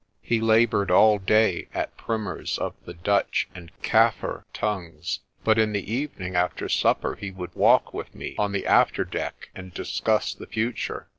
[0.23, 5.93] He laboured all day at primers of the Dutch and Kaffir tongues, but in the
[5.93, 10.47] evening after supper he would walk with me on the after deck and discuss the
[10.47, 11.07] future.